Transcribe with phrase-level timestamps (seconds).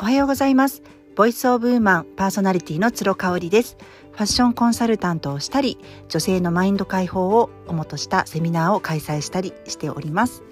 [0.00, 0.82] おはようございます。
[1.14, 3.76] ボイスオブウーマンパーソナリティの鶴香織です。
[4.12, 5.76] ファッションコンサルタントをしたり
[6.08, 10.42] 女性のマインド解放を主としたセミナーを開催したりしております。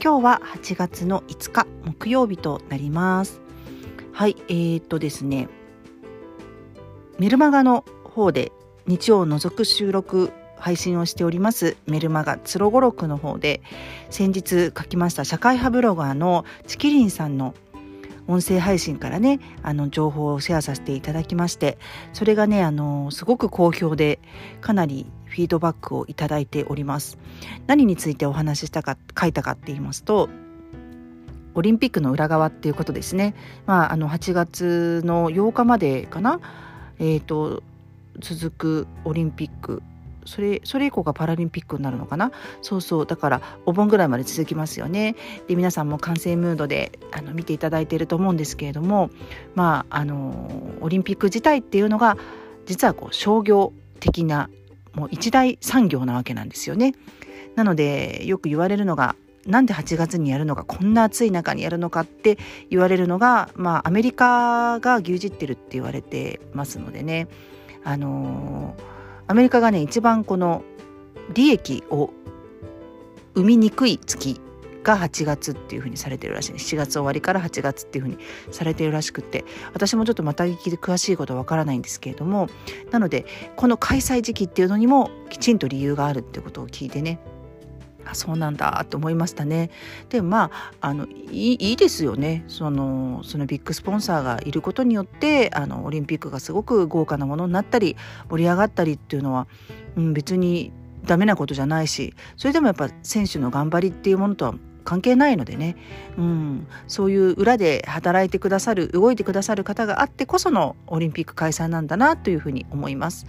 [0.00, 3.40] 今日は8月の5日木曜日となります。
[4.12, 5.48] はいえー、っとですね。
[7.18, 8.52] メルマガの方で
[8.86, 13.62] 日曜を除く収録配信をしておりますメルマガつろごろくの方で
[14.10, 17.54] 先日書きました社会派ブロガーのチキリンさんの
[18.28, 21.78] 音声配信からねあの情報をシェアさせていただきまして
[22.12, 24.20] それがねあのすごく好評で
[24.60, 27.18] かなりフィードバックをいただいております。
[27.66, 30.28] 何についてお話ししたか書いたかって言いますと
[31.54, 33.34] オリンピックの裏側っていうことですね。
[33.66, 36.40] まああの8月の8日までかな
[36.98, 37.62] えっ、ー、と
[38.20, 39.82] 続くオリンピック
[40.26, 42.32] それそれ以降がパラリンピックになるのかな？
[42.62, 43.06] そうそう。
[43.06, 45.16] だからお盆ぐらいまで続きますよね。
[45.48, 49.10] で皆さんも完成ムードであの見ていただいていると思うんですけれども
[49.54, 52.16] まああのオリンピック自体っていうのが
[52.66, 54.50] 実はこう商業的な
[54.92, 56.94] もう一大産業なわけなんですよね。
[57.54, 62.36] なのでよく言われるのがなんで8月にやるのかこんな暑い中にやるのかって
[62.68, 67.28] 言われるのがまあアメリカが牛耳ってるって言われてますのでね。
[67.84, 68.95] あのー
[69.28, 70.62] アメリカがね一番この
[71.32, 72.10] 利益を
[73.34, 74.40] 生みにくい月
[74.82, 78.18] が8月っていうふうにされてるらしい7月終わりから8月っていうふうに
[78.52, 79.44] されてるらしくって
[79.74, 82.48] 私もちょっとまた聞きで詳しいことはわからないんですけれども。
[82.92, 87.18] なのでこの開催時期っていうのにもきちんと理由があるってことを聞いてね。
[88.06, 89.70] あそうなんだと思いましたね。
[90.08, 90.50] でもま
[90.80, 97.96] ああのいいいいですよねそのそのビッグスポンサーがいることによってあのオリンピックがすごく豪華なものになったり
[98.30, 99.46] 盛り上がったりっていうのは、
[99.96, 100.72] うん、別に
[101.04, 104.54] ダメなことじゃないしそれでもやっぱ選手の頑張りっていうものとは
[104.86, 105.76] 関係ないのでね、
[106.16, 113.26] うん、そういう裏で働いてくださる動いてくださる方があってこそのオリンピック開催なんだなというふうに思います。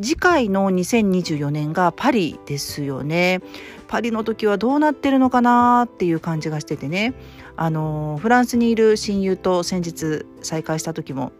[0.00, 3.40] 次回の2024年がパリですよね。
[3.88, 7.14] パリの時はどうなってるのかなっていう感じがしててね。
[7.56, 11.32] あのフランスにいる親友と先日再会した時も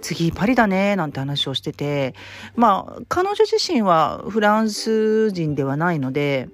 [0.00, 2.14] 次パリだねなんて話をしてて。
[2.54, 6.48] まあ彼女自身はフランス人ではないので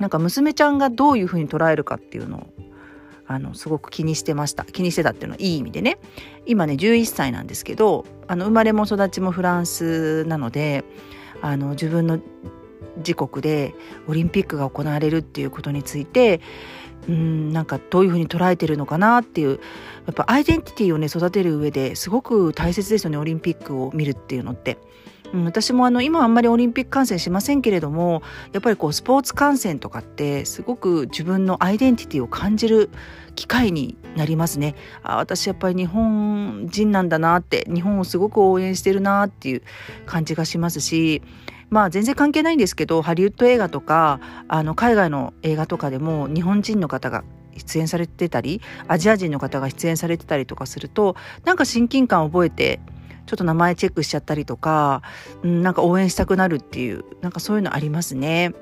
[0.00, 2.46] なんか娘ちゃんがどういうふうに捉えるかっていうのを
[3.26, 5.98] あのすごく気にしてました気にしてたっていうのはいい意味でね
[6.46, 10.84] 今ね11歳なんですけどあの生まれも育ちもフランスなので
[11.42, 12.20] あの自分の
[12.96, 13.74] 自国で
[14.08, 16.40] オリンピックが行われるっていうことについて
[17.06, 19.60] うんなんかどういうふうに捉えてるのかなっていう
[20.06, 24.78] やっぱアイデンティティをね育てる上ですごく大切ですよねオリンピックを見るっていうのって。
[25.32, 28.22] うん、私もあの今あんまりオリンピック観戦しませんけれども
[28.52, 32.90] やっぱりこうスポーツ観戦とかってすごく自分のアイデンティティを感じる
[33.34, 34.74] 機会になりますね。
[35.02, 39.62] あ私やっぱり日本人なんだなって日本をすごく応援してるなっていう
[40.06, 41.22] 感じがしますし
[41.70, 47.22] まあ全然関係ないんですけどハリウッド映画とかあの海外の映画とかでも日本人の方が
[47.56, 52.80] 出演されてたりアジア人の方が出演されてたりとかするとなんか親近感を覚えて
[53.28, 55.02] ちょっと名前チェックしちゃったりとか、
[55.42, 58.54] うん、なんか応援したくなるっていうなんかそういうのありますね。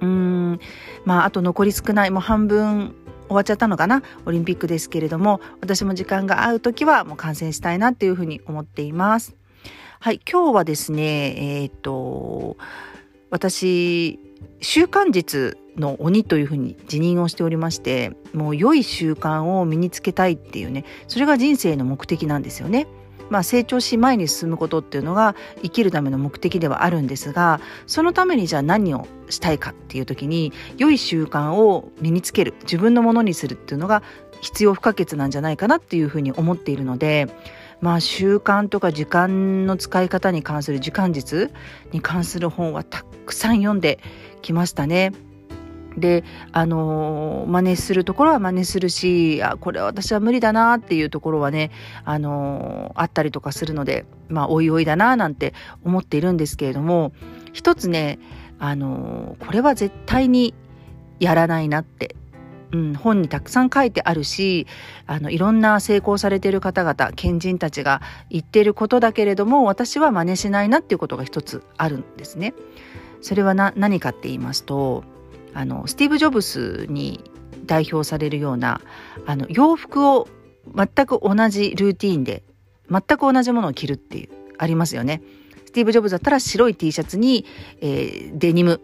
[0.00, 0.60] うん
[1.04, 2.94] まああと残り少ないもう半分
[3.28, 9.36] 終わっちゃったのかなオリンピックですけれども私も時間が合う時はもう観戦したいなっていうふうに思っています。
[10.00, 12.56] はい今日はですねえっ、と
[13.30, 14.18] 私
[14.60, 22.88] 習慣実の鬼というふうに辞任をしておりましてもう良い習慣を身につけたいっていうねそれが人生の目的なんですよね。
[23.30, 34.02] まあ、成長し前に進むことっていうのが生きるための目的ではあるんですがそのためにじゃあ何をしたいかっていう時に良い習慣を身につける自分のものにするっていうのが
[34.40, 37.28] 必要不可欠なんじゃないかなっていうふうに思っているので
[37.80, 41.52] まあ習慣とか時間の使い方に関する時間術
[41.92, 43.98] に関する本はたくさん読んで
[44.42, 45.27] きましたね。
[45.96, 51.70] であの真似するところは真似するしあこれは私は無理だなっていうところはね
[52.04, 55.54] あのあったりとかするのでまあおいおいだななんて
[55.84, 57.12] 思っているんですけれども
[57.52, 58.18] 一つね
[58.58, 60.54] あのこれは絶対に
[61.20, 62.14] やらないなって、
[62.72, 64.66] うん、本にたくさん書いてあるし
[65.06, 72.54] あのいろんな成功されている方々賢人たちが言ってることだけれども私は真似しないなっていうことが一つあるんですね。
[73.20, 75.02] それは何かって言いますと
[75.54, 77.30] あのスティーブ・ジョブスに
[77.66, 78.80] 代表されるような
[79.26, 80.28] あの洋服を
[80.74, 82.42] 全く同じルーティーンで
[82.90, 84.28] 全く同じものを着るっていう
[84.58, 85.22] ありますよね。
[85.66, 87.44] スティーブ・ジョブズだったら白い T シャツに、
[87.80, 88.80] えー、デニム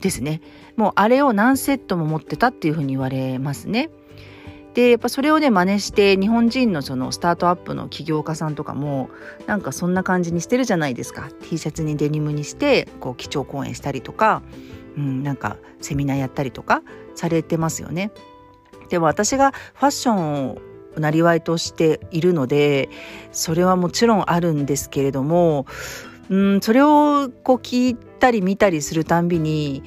[0.00, 0.40] ですね。
[0.76, 3.90] もうあれを何セットも持ってたっていうふうに言われますね。
[4.74, 9.08] でやっぱそれをね真似して日本人のそのスタートアップの起業家さんとかも
[9.46, 14.42] なんかそんな感じにしてるじゃないですか T シャツにデニムにしてこう基調講演したりとか、
[14.96, 16.82] うん、なんかセミナーやったりとか
[17.14, 18.12] されてますよね。
[18.88, 20.58] でも私がファッションを
[20.98, 22.88] なりわいとしているので
[23.32, 25.66] それはもちろんあるんですけれども、
[26.28, 29.82] うん、それをこう聞いたり見たりするたんびに、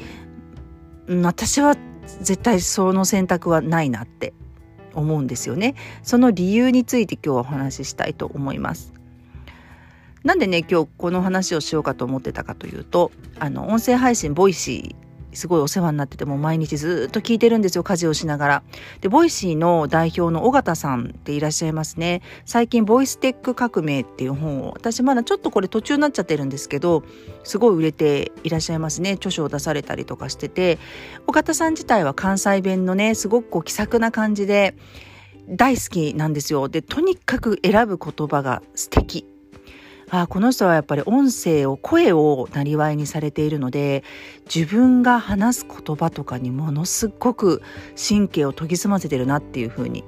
[1.08, 1.76] うん、私は
[2.22, 4.34] 絶対その選択はないなって
[4.94, 5.76] 思うんですよね。
[6.04, 8.97] その理由について今日はお話ししたいと思います。
[10.28, 18.64] なんでね今日この話をしようかと思ってたかというとあの音声配信 Voicy すごいお世話になってても毎日ずっと聞いてるんですよ家事をしながら。
[19.00, 22.24] で Voicy の代表の緒方さんっていらっしゃいますね。
[22.46, 27.04] 最近ボイステック革命っていう本を私まだちょっとこれ途中になっちゃってるんですけど
[27.46, 29.14] すごい売れていらっしゃいますね。
[29.14, 30.78] 著書を出されたりとかしてて。
[31.28, 34.76] 尾形さん自体は関西弁のねすごくこう気さくな感じで
[35.48, 36.68] 大好きなんですよ。
[36.68, 39.37] でとにかく選ぶ言葉が素敵。
[40.10, 44.04] あこの人はやっぱり音声を声をなりわいにされているので
[44.54, 47.62] 自分が話す言葉とかにものすごく
[47.98, 50.06] 神経を研ぎ澄ませてるなっていうふうに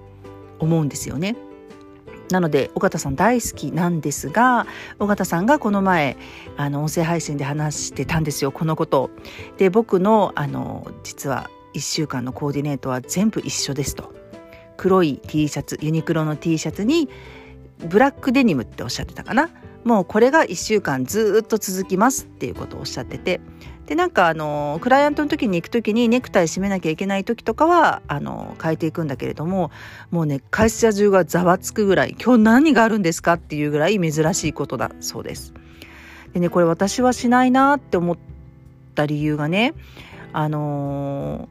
[0.59, 1.35] 思うんですよね。
[2.29, 4.67] なので尾形さん大好きなんですが
[4.99, 6.15] 尾形さんがこの前
[6.57, 9.09] あの音声配信で話してたんですよこのこと。
[9.57, 14.13] で僕のあの実は1週間のコーディネートは全部一緒ですと。
[14.77, 17.09] 黒い T シャツユニクロの T シャツに
[17.79, 19.49] ブラックデニムっておっしゃってたかな。
[19.83, 23.39] もうこれが1週間ずっと続きますっていうことをおっしゃってて
[23.89, 29.71] でなんかあのクライアントの時に行く時にネクタイ締めなきゃいけない時とかはあの変えていくんだけれども
[30.11, 35.53] もうね会社中がざわつくぐらい今日何があるんですかっていうぐらい珍しいことだそうです。
[36.33, 38.17] でねこれ私はしないなって思っ
[38.93, 39.73] た理由がね
[40.33, 41.47] あのー、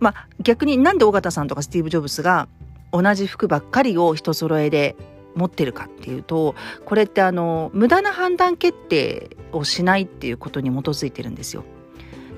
[0.00, 2.48] まあ逆になんで尾形さんとかスティーブ・ジョブスが
[2.90, 4.96] 同じ服ばっかりを人揃えで
[5.34, 6.54] 持ってるかっていうと
[6.84, 11.64] これってあの無駄な判断決定をしないっていうことに基づいてるんですよ。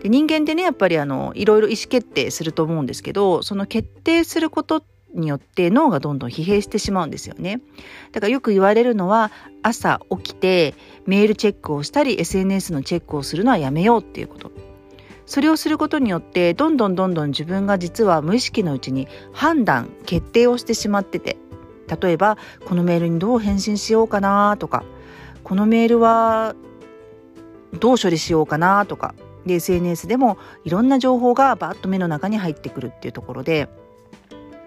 [0.02, 4.84] で人間ってねやっぱりあのいろいろ意思決定すると思うんですけどその決定すること
[5.14, 7.60] によって脳がどんどん疲弊してしまうんですよね。
[8.12, 9.30] だからよく言われるのは
[9.62, 10.74] 朝起きて
[11.06, 14.50] メールチェックをしたり SNS のチェックをするのはやめようっていうこと。
[15.26, 21.36] それをすることによってどんどんどんどん自分が実は無意識のうちに判断決定をしてしまってて
[21.88, 24.84] 例えばこのメールにどう返信しようかなとか
[25.44, 26.54] このメールは
[27.78, 33.68] どう処理しようかなとかで SNS でもいろんな情報がバッと目の中に入ってくるっていうところで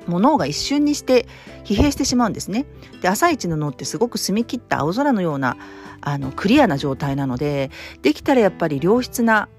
[0.08, 1.28] もう脳が一瞬にして
[1.66, 2.66] 疲弊してしまうんですね。
[3.02, 5.58] で朝一の脳ってすごく澄み切った青空のような
[6.02, 7.70] あのクリアな状態なので
[8.02, 9.50] できたらやっぱり良質な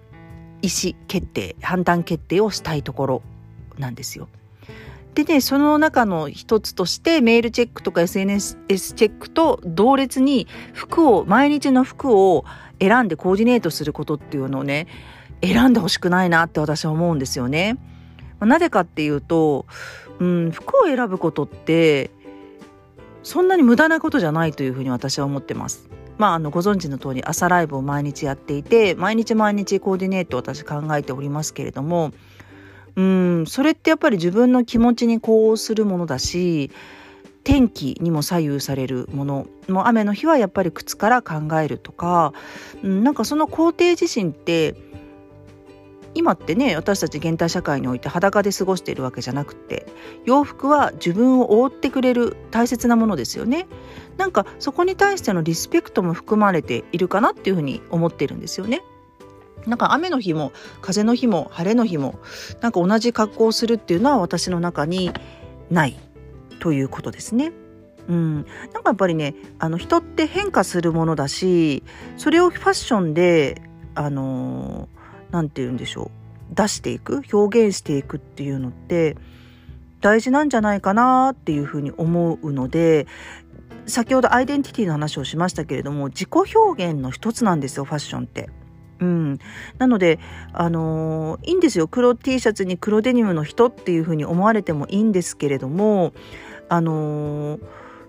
[0.62, 3.22] 意思決定判断決定をしたいところ
[3.78, 4.28] なんですよ。
[5.14, 8.56] でねその中の一つとしてメールチェックとか SNS
[8.94, 12.44] チェックと同列に服を毎日の服を
[12.80, 14.86] 選んでコーディネートすることっていうのをね
[15.42, 17.78] 選んでほしくないなって私は思うんですよね。
[18.40, 19.66] なぜかっていうと、
[20.18, 22.10] うん、服を選ぶことって
[23.22, 25.90] そんなに無駄なことじゃないというふうに私は思ってます。
[26.16, 32.12] まあ、あのご存知の通り朝ライブを毎日やっていて毎日毎日コーディネートを私考えておりますけれども
[32.96, 33.44] うん。
[33.46, 36.70] それってやっぱり自分の気持ちに呼応するものだし
[37.44, 39.46] 天気にも左右されるもの。
[39.68, 42.32] もう雨の日はやっぱり靴から考えるとか、
[42.82, 44.74] うん、なんかその工程自身って
[46.14, 49.86] 今ってね私たち現代社会において裸で過ごしているわけじゃなくて
[50.24, 53.66] 洋服は自分を覆ってくれる大切なものですよね。
[54.16, 58.82] なんかそこに対してのリスペクトも含まれているかなっていうふうに思ってるんですよね。
[59.66, 62.18] なんか雨の日も風の日も晴れの日も
[62.60, 65.12] なんか同じ格好をするっていうのは私の中に
[65.70, 65.96] ない
[66.60, 67.52] ということですね。
[68.08, 68.44] うん、なん
[68.82, 71.84] かやっぱりねあの人って変化するものだし
[72.16, 73.62] それをファッションで
[73.94, 74.88] あの
[75.30, 76.10] 何て言うんでしょ
[76.50, 79.16] う出していく表現していくっていうのって
[80.00, 83.06] 大事なんじゃないかなっていうふうに思うので
[83.86, 88.48] 先ほどアイデンティティの話をしましたけれども自己表現の一つなんですよファッションって。
[89.00, 89.38] うん、
[89.78, 90.18] なので、
[90.52, 91.88] あのー、いいんですよ。
[91.88, 96.12] 黒 T シャツに黒デニムの人っていうふうに思われてもいいんですけれども、
[96.68, 97.60] あのー、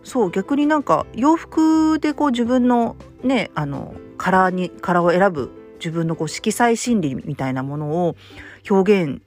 [0.03, 8.15] そう逆になんか洋服でこう自分のねあのカラーにカラーを選ぶ自分のこう色彩心理みたいなものを
[8.69, 9.21] 表現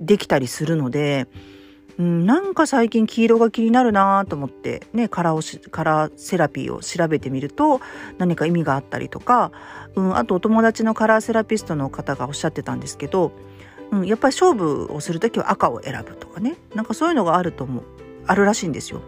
[0.00, 1.26] できたりするので、
[1.98, 7.80] うん、なんか最近黄色が気になるなと思ってねカラーをカラーセラピーを調べてみると
[8.18, 9.52] 何か意味があったりとか、
[9.94, 13.32] うん、あとお友達のカラーセラピストの方がおっしゃってたんですけど
[13.92, 17.84] うん、やっぱり勝負をする時は赤を選ぶとかねなんかそういうのがあると思う
[18.26, 19.02] あるらしいんですよ。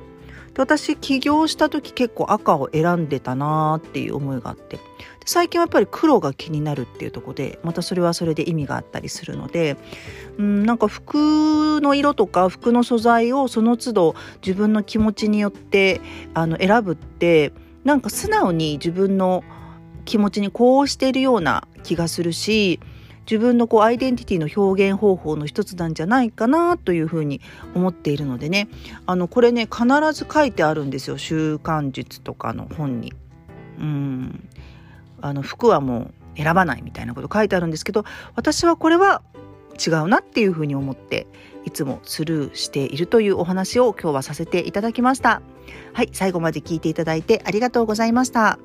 [0.57, 4.79] 私起業した時結構赤を選んでたなーっていう思いがあって。
[5.27, 9.77] 最近はやっぱり黒が気になるっていうとこでまたそれはそれで意味があったりするので
[10.39, 16.01] うんなんか服の色とか服の素材をその都度自分の気持ちによって
[16.35, 17.53] あの選ぶって
[17.85, 19.45] なんか素直に自分の
[20.05, 22.81] 気持ちにこうしているような気がするし
[23.31, 27.41] 自分のこうアイデンティティの表現方法の一つなんじゃないかなというふうに
[27.75, 28.69] 思っているのでね
[29.07, 33.13] あのこれね必ず書いてあるんですよ習慣術とかの本に。
[33.79, 34.49] うん
[35.21, 38.05] あの服はもう選ばないみたいなこと書いてあるんですけど
[38.35, 39.23] 私はこれは
[39.75, 41.27] 違うなっていうふうに思って
[41.65, 45.41] いつもスルーしているというお話を今日はさせていただきました。
[45.93, 48.59] はい、最後まで聞いていただいてありがとうございました。